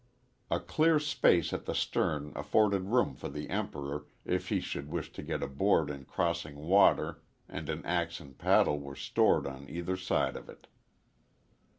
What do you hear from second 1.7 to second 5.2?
stern afforded room for the Emperor if he should wish